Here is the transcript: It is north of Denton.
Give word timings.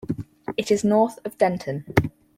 It 0.57 0.71
is 0.71 0.83
north 0.83 1.19
of 1.23 1.37
Denton. 1.37 1.85